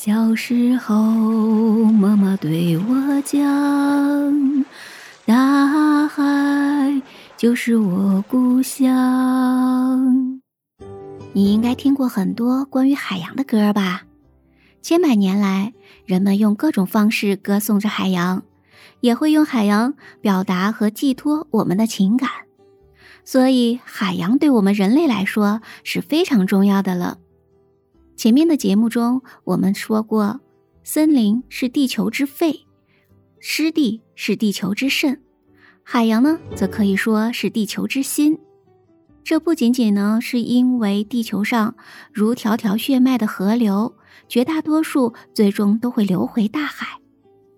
[0.00, 4.64] 小时候，妈妈对我讲，
[5.26, 7.02] 大海
[7.36, 10.40] 就是我故乡。
[11.32, 14.02] 你应该听过很多关于海洋的歌吧？
[14.82, 15.72] 千百年来，
[16.06, 18.44] 人们用各种方式歌颂着海洋，
[19.00, 22.30] 也会用海洋表达和寄托我们的情感。
[23.24, 27.18] 所以，海洋对我们人类来说是非常重要的了。
[28.18, 30.40] 前面的节目中，我们说过，
[30.82, 32.66] 森林是地球之肺，
[33.38, 35.22] 湿地是地球之肾，
[35.84, 38.36] 海洋呢，则可以说是地球之心。
[39.22, 41.76] 这不仅仅呢，是因为地球上
[42.12, 43.94] 如条条血脉的河流，
[44.26, 46.98] 绝大多数最终都会流回大海，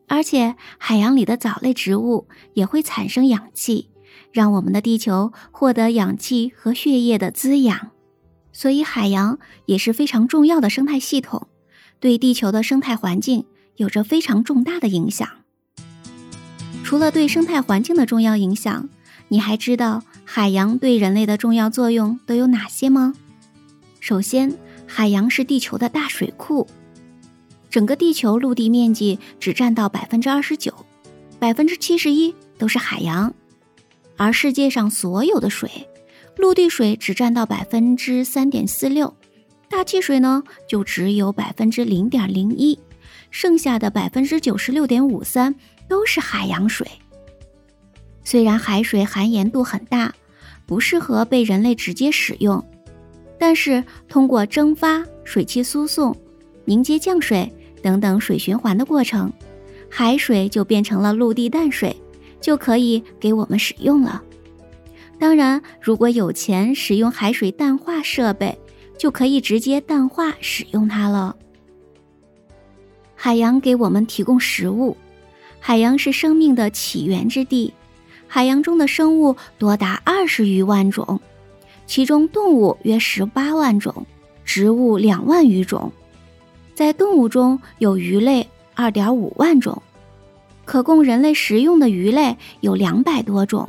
[0.09, 3.89] 而且海洋里的藻类植物也会产生氧气，
[4.31, 7.93] 让我们的地球获得氧气和血液的滋养。
[8.61, 11.49] 所以，海洋也是非常重要的生态系统，
[11.99, 13.47] 对地球的生态环境
[13.77, 15.27] 有着非常重大的影响。
[16.85, 18.91] 除了对生态环境的重要影响，
[19.29, 23.15] 你还知道海洋对人类的重要作用都有哪些吗？
[23.99, 24.55] 首先，
[24.87, 26.67] 海洋是地球的大水库，
[27.71, 30.85] 整个地球陆地面积只占到百分之二十九，
[31.39, 33.33] 百分之七十一都是海洋，
[34.19, 35.87] 而世界上所有的水。
[36.41, 39.15] 陆地水只占到百分之三点四六，
[39.69, 42.79] 大气水呢就只有百分之零点零一，
[43.31, 45.55] 剩下的百分之九十六点五三
[45.87, 46.87] 都是海洋水。
[48.25, 50.15] 虽然海水含盐度很大，
[50.65, 52.65] 不适合被人类直接使用，
[53.39, 56.17] 但是通过蒸发、水汽输送、
[56.65, 57.53] 凝结降水
[57.83, 59.31] 等等水循环的过程，
[59.91, 61.95] 海水就变成了陆地淡水，
[62.41, 64.23] 就可以给我们使用了。
[65.21, 68.59] 当然，如果有钱使用海水淡化设备，
[68.97, 71.37] 就可以直接淡化使用它了。
[73.15, 74.97] 海洋给我们提供食物，
[75.61, 77.71] 海洋是生命的起源之地。
[78.27, 81.21] 海洋中的生物多达二十余万种，
[81.87, 84.07] 其中动物约十八万种，
[84.43, 85.93] 植物两万余种。
[86.75, 89.83] 在动物中有鱼类二点五万种，
[90.65, 93.69] 可供人类食用的鱼类有两百多种。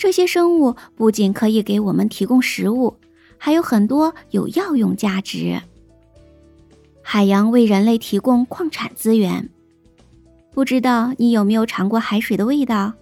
[0.00, 2.96] 这些生物不仅可以给我们提供食物，
[3.36, 5.60] 还有很多有药用价值。
[7.02, 9.50] 海洋为人类提供矿产资源，
[10.54, 12.94] 不知道你有没有尝过海水的味道？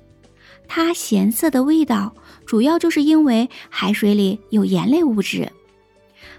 [0.67, 2.13] 它咸涩的味道，
[2.45, 5.53] 主要就是因为海水里有盐类物质。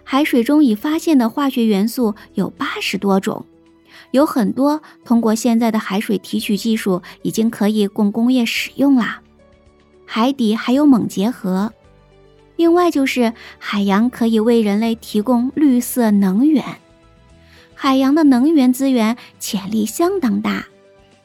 [0.03, 3.45] 海水中已发现的化学元素有八十多种，
[4.11, 9.21] 有很多通过现在的海水提取技术，已经可以供工业使用啦。
[10.11, 11.71] 海底还有锰结核，
[12.55, 16.65] 另外就是海洋可以为人类提供绿色能源。
[17.75, 20.65] 海洋的能源资源潜力相当大，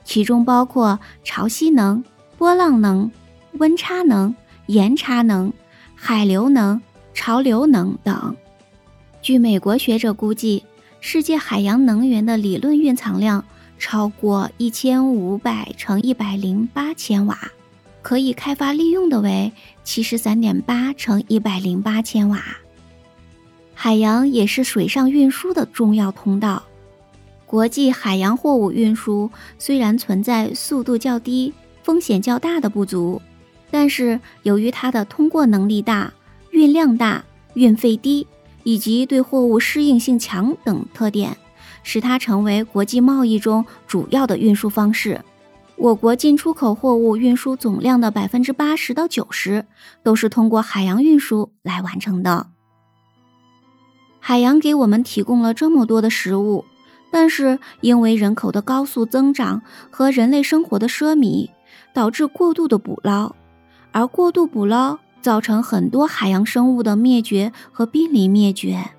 [0.04, 2.04] 其中包括潮汐能、
[2.36, 3.10] 波浪能、
[3.52, 4.36] 温差能、
[4.66, 5.50] 盐差能、
[5.94, 6.82] 海流能、
[7.14, 8.36] 潮流能等。
[9.22, 10.62] 据美国学者估计，
[11.00, 13.46] 世界海洋能源的理论蕴藏量
[13.78, 17.50] 超过一千五百乘一百零八千瓦。
[18.04, 19.50] 可以开发利用的为
[19.82, 22.44] 七十三点八乘一百零八千瓦。
[23.75, 26.62] 海洋也是水上运输的重要通道。
[27.47, 33.22] 国际海洋货物运输虽然存在速度较低、风险较大的不足，
[33.70, 36.12] 但是由于它的通过能力大、
[36.50, 38.26] 运量大、运费低，
[38.64, 41.34] 以及对货物适应性强等特点，
[41.82, 45.19] 使它成为国际贸易中主要的运输方式。
[45.76, 49.66] 我国进出口货物运输总量的百分之八十到九十
[50.02, 52.46] 都是通过海洋运输来完成的。
[54.20, 56.64] 海洋给我们提供了这么多的食物，
[57.10, 61.50] 但是因为人口的高速增长和人类生活的奢靡，
[61.92, 63.34] 导致过度的捕捞，
[63.92, 68.92] 而过度捕捞造成很多海洋生物的灭绝和濒临灭绝。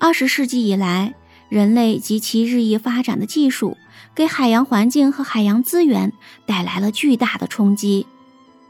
[0.00, 1.14] 二十世纪以来，
[1.50, 3.76] 人类及其日益发展的技术。
[4.12, 6.12] 给海洋环境和海洋资源
[6.44, 8.06] 带来了巨大的冲击，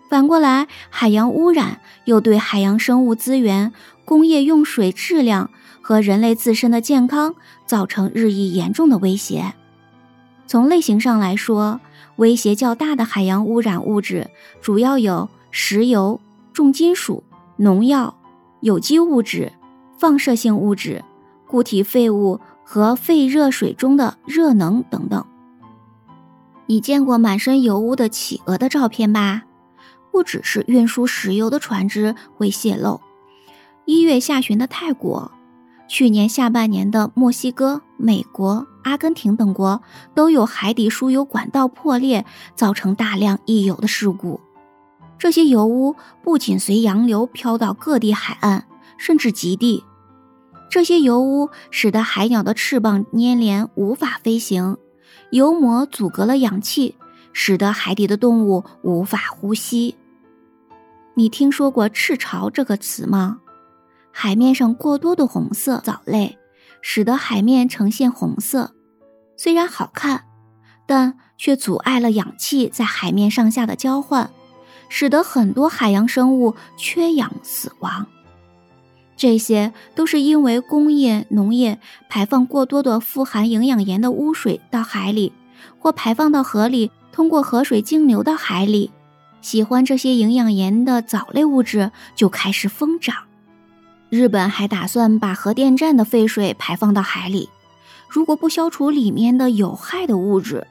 [0.08, 3.72] 反过来，海洋污染又对海洋生物资源、
[4.04, 5.50] 工业用水质量
[5.80, 7.34] 和人类自身的健康
[7.64, 9.54] 造成日益严重的威胁。
[10.46, 11.80] 从类型上来说，
[12.16, 14.28] 威胁较大的海洋污染物质
[14.60, 16.20] 主要有石油、
[16.52, 17.24] 重金属、
[17.56, 18.14] 农药、
[18.60, 19.52] 有机物质、
[19.98, 21.02] 放射性物质、
[21.46, 22.38] 固体废物
[22.72, 25.26] 和废热水中的热能等等。
[26.66, 29.42] 你见过满身油污的企鹅的照片吧？
[30.12, 33.00] 不只是运输石油的船只会泄漏，
[33.86, 35.32] 一月下旬的泰国，
[35.88, 39.82] 去年下半年的墨西哥、美国、阿根廷等国
[40.14, 42.24] 都有海底输油管道破裂，
[42.54, 44.40] 造成大量溢油的事故。
[45.18, 49.82] 这些油污不仅随洋流飘到各地海岸，甚至极地。
[50.70, 54.76] 这些油污使得海鸟的翅膀粘连，无法飞行；
[55.32, 56.94] 油膜阻隔了氧气，
[57.32, 59.96] 使得海底的动物无法呼吸。
[61.14, 63.40] 你听说过“赤潮”这个词吗？
[64.12, 66.38] 海面上过多的红色藻类，
[66.80, 68.72] 使得海面呈现红色。
[69.36, 70.24] 虽然好看，
[70.86, 74.30] 但却阻碍了氧气在海面上下的交换，
[74.88, 78.06] 使得很多海洋生物缺氧死亡。
[79.20, 81.78] 这些都是因为工业、农业
[82.08, 85.34] 排放过多的富含营养盐的污水到海里，
[85.78, 88.90] 或排放到河里，通过河水径流到海里。
[89.42, 93.14] 喜欢这些营养盐的藻类物质就开始疯长。
[94.08, 97.50] 日本还打算把核电站的废水排放到海里，
[98.08, 100.66] 如果不消除里面的有害的物质，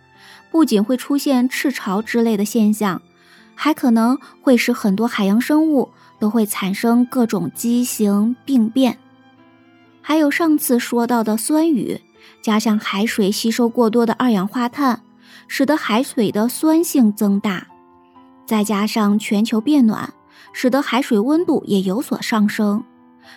[0.50, 3.04] 不仅会出现赤潮之类的现象，
[3.54, 8.98] 还可能会使很多海洋生物都会产生各种畸形病变。
[10.02, 12.02] 还有上次说到的酸雨，
[12.42, 15.02] 加上海水吸收过多的二氧化碳，
[15.48, 17.68] 使得海水的酸性增大，
[18.46, 20.14] 再加上全球变暖，
[20.52, 22.84] 使得海水温度也有所上升。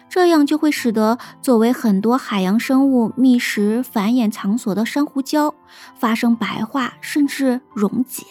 [0.08, 5.52] 这样就会使得作为很多海洋生物觅食繁衍场所的珊瑚礁
[5.94, 8.24] 发生白化，甚至溶解。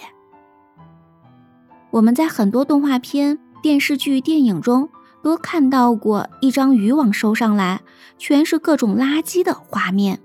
[1.91, 4.89] 我们在很多动画片、电视剧、电影中
[5.21, 7.81] 都看到过一张渔网收上来
[8.17, 10.19] 全是各种垃圾的画面，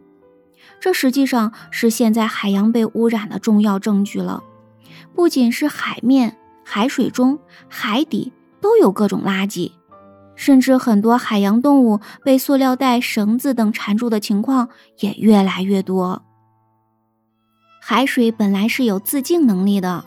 [0.80, 4.42] 这实际上是现在海洋被污染的重要证据了。
[5.14, 7.38] 不仅是海面、海水中、
[7.68, 9.72] 海底都有各种垃圾。
[10.34, 14.68] 甚至很多海洋动物被塑料袋、绳子等缠住的情况
[14.98, 16.22] 也越来越多。
[17.80, 20.04] 海水本来是有自净能力的，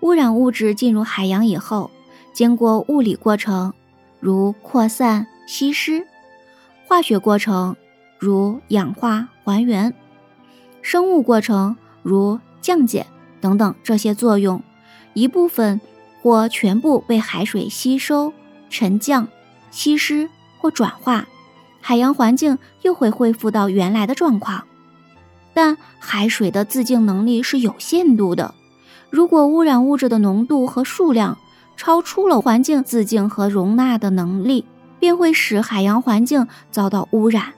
[0.00, 1.90] 污染物质进入海洋以后，
[2.32, 3.72] 经过物理过程，
[4.20, 6.04] 如扩散、稀释；
[6.86, 7.76] 化学过程，
[8.18, 9.92] 如氧化、还原；
[10.82, 13.06] 生物过程，如降解
[13.40, 14.62] 等等，这些作用，
[15.14, 15.80] 一部分
[16.22, 18.32] 或全部被海水吸收、
[18.68, 19.28] 沉降。
[19.70, 20.28] 稀释
[20.58, 21.28] 或转化，
[21.80, 24.64] 海洋环境又会恢复到原来的状况。
[25.54, 28.54] 但海水的自净能力是有限度的，
[29.10, 31.38] 如果污染物质的浓度和数量
[31.80, 34.66] 超出了环境自净和容纳的能力，
[34.98, 37.54] 便会使海洋环境遭到污染。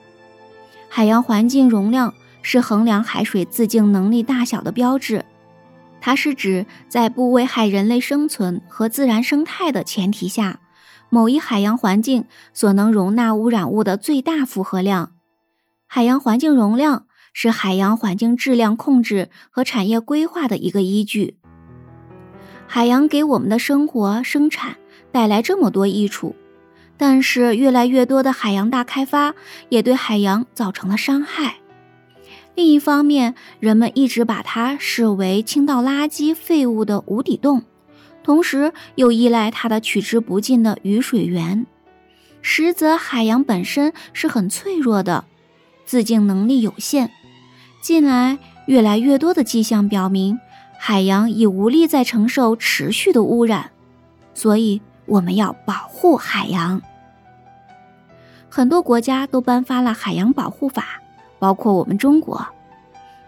[0.87, 5.25] 海洋环境容量是衡量海水自净能力大小的标志，
[5.99, 10.61] 它是指在不危害人类生存和自然生态的前提下。
[11.09, 12.23] 某一海洋环境
[12.53, 15.11] 所能容纳污染物的最大负荷量，
[15.85, 21.35] 海洋环境容量是海洋环境质量控制和产业规划的一个依据。
[22.75, 24.77] 海洋给我们的生活生产
[25.11, 26.35] 带来这么多益处，
[26.97, 29.35] 但是越来越多的海洋大开发
[29.69, 31.57] 也对海洋造成了伤害。
[32.55, 37.61] 另一方面，人们一直把它视为倾倒垃圾废物的无底洞。
[38.23, 41.67] 同时又依赖它的取之不尽的雨水源，
[42.41, 45.25] 实则海洋本身是很脆弱的，
[45.85, 47.11] 自净能力有限。
[47.83, 50.39] 近来越来越多的迹象表明，
[50.85, 53.71] 海洋已无力再承受持续的污染，
[54.33, 56.81] 所以我们要保护海洋。
[58.49, 61.01] 很多国家都颁发了海洋保护法，
[61.39, 62.45] 包括我们中国。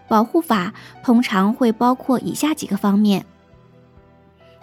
[0.09, 3.25] 保护法通常会包括以下几个方面。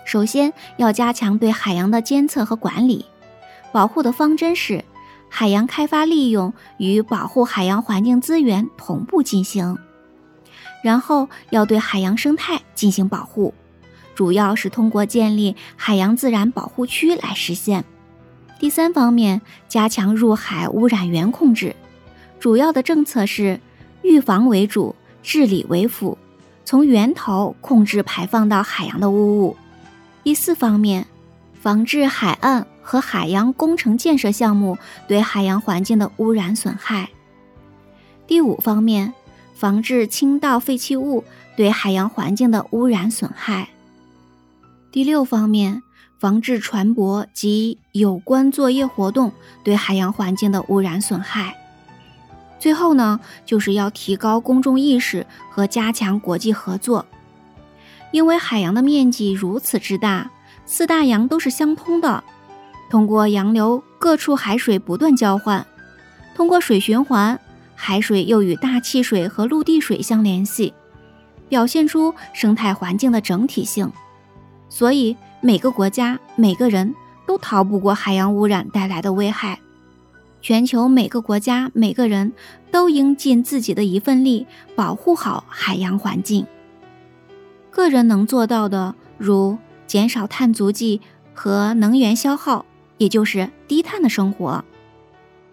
[0.04, 3.06] 首先要加强对海洋的监测和管理，
[3.72, 4.84] 保护的方针是
[5.30, 9.78] 海洋开发利用与保护海洋环境资源同步进行。
[10.82, 13.54] 然后要对海洋生态进行保护，
[14.14, 17.84] 主要是通过建立海洋自然保护区来实现。
[18.58, 21.74] 第三方面，加强入海污染源控制，
[22.38, 23.58] 主要的政策是
[24.02, 26.18] 预防为主，治理为辅，
[26.64, 29.56] 从源头控制排放到海洋的污物。
[30.22, 31.06] 第四方面，
[31.60, 37.08] 防治海岸和海洋工程建设项目对海洋环境的污染损害。
[38.28, 39.12] 第五方面，
[39.62, 41.22] 防治倾倒废弃物
[41.56, 43.68] 对海洋环境的污染损害。
[44.90, 45.84] 第六方面，
[46.18, 49.30] 防治船舶及有关作业活动
[49.62, 51.54] 对海洋环境的污染损害。
[52.58, 57.06] 最后呢，就是要提高公众意识和加强国际合作。
[58.10, 60.28] 因为海洋的面积如此之大，
[60.66, 62.24] 四大洋都是相通的，
[62.90, 65.64] 通过洋流，各处海水不断交换，
[66.34, 67.38] 通过水循环，
[67.84, 70.72] 海水又与大气水和陆地水相联系，
[71.48, 73.90] 表现出生态环境的整体性。
[74.68, 76.94] 所以，每个国家、每个人
[77.26, 79.58] 都逃不过海洋污染带来的危害。
[80.40, 82.32] 全球每个国家、每个人
[82.70, 84.46] 都应尽自己的一份力，
[84.76, 86.46] 保护好海洋环境。
[87.68, 89.58] 个人能做到的，如
[89.88, 91.00] 减少碳足迹
[91.34, 92.64] 和能源消耗，
[92.98, 94.62] 也就是低碳的生活；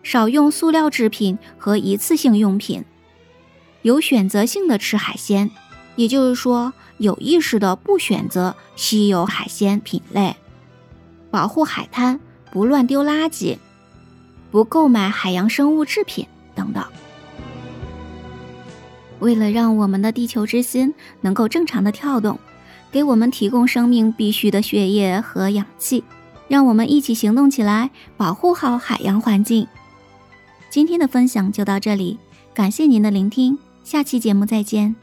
[0.09, 2.81] 少用塑料制品和一次性用品；
[3.83, 5.51] 有选择性的吃海鲜，
[5.97, 6.73] 也就是说。
[6.97, 10.35] 有意识的不选择稀有海鲜品类，
[11.31, 12.19] 保护海滩，
[12.51, 13.57] 不乱丢垃圾，
[14.51, 16.83] 不购买海洋生物制品等等。
[19.19, 22.37] 为了让我们的地球之心能够正常的跳动，
[22.91, 26.03] 给我们提供生命必需的血液和氧气，
[26.49, 29.65] 让我们一起行动起来，保护好海洋环境。
[30.69, 32.17] 今天的分享就到这里，
[32.53, 34.95] 感谢您的聆听，下期节目再见。